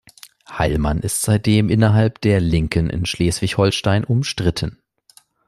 Heilmann 0.49 0.97
ist 1.01 1.21
seitdem 1.21 1.69
innerhalb 1.69 2.21
der 2.21 2.39
"Linken" 2.39 2.89
in 2.89 3.05
Schleswig-Holstein 3.05 4.03
umstritten. 4.03 4.79